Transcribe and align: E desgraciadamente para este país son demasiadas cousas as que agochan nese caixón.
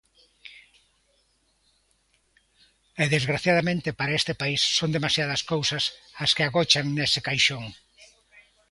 E 3.03 3.05
desgraciadamente 3.15 3.89
para 3.99 4.17
este 4.19 4.33
país 4.41 4.61
son 4.77 4.89
demasiadas 4.97 5.41
cousas 5.51 5.83
as 6.23 6.31
que 6.35 6.43
agochan 6.45 6.85
nese 6.97 7.19
caixón. 7.27 7.65